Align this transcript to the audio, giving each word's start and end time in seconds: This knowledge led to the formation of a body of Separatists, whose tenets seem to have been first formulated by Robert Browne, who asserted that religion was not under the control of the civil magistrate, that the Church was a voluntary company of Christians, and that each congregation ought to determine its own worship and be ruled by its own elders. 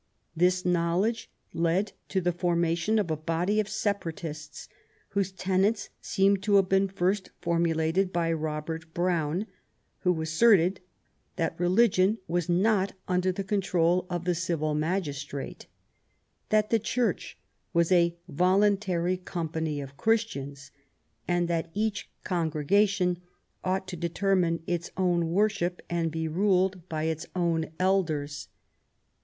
This 0.35 0.65
knowledge 0.65 1.29
led 1.53 1.91
to 2.09 2.21
the 2.21 2.31
formation 2.31 2.97
of 2.97 3.11
a 3.11 3.15
body 3.15 3.59
of 3.59 3.69
Separatists, 3.69 4.67
whose 5.09 5.31
tenets 5.31 5.89
seem 6.01 6.37
to 6.37 6.55
have 6.55 6.67
been 6.67 6.87
first 6.87 7.29
formulated 7.39 8.11
by 8.11 8.33
Robert 8.33 8.95
Browne, 8.95 9.45
who 9.99 10.19
asserted 10.19 10.79
that 11.35 11.53
religion 11.59 12.17
was 12.27 12.49
not 12.49 12.93
under 13.07 13.31
the 13.31 13.43
control 13.43 14.07
of 14.09 14.25
the 14.25 14.33
civil 14.33 14.73
magistrate, 14.73 15.67
that 16.49 16.71
the 16.71 16.79
Church 16.79 17.37
was 17.71 17.91
a 17.91 18.15
voluntary 18.27 19.17
company 19.17 19.79
of 19.79 19.97
Christians, 19.97 20.71
and 21.27 21.47
that 21.47 21.69
each 21.75 22.09
congregation 22.23 23.21
ought 23.63 23.87
to 23.89 23.95
determine 23.95 24.63
its 24.65 24.89
own 24.97 25.27
worship 25.27 25.79
and 25.91 26.09
be 26.09 26.27
ruled 26.27 26.89
by 26.89 27.03
its 27.03 27.27
own 27.35 27.69
elders. 27.79 28.47